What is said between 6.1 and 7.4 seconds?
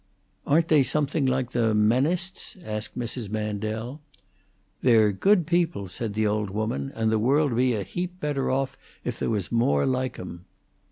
the old woman, "and the